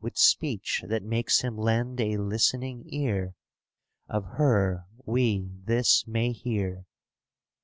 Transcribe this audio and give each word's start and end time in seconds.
With 0.00 0.16
speech 0.16 0.84
that 0.88 1.02
makes 1.02 1.40
him 1.40 1.58
lend 1.58 2.00
a 2.00 2.16
listening 2.16 2.84
ear. 2.90 3.34
Of 4.06 4.24
her 4.36 4.84
we 5.04 5.50
this 5.64 6.06
may 6.06 6.30
hear. 6.30 6.86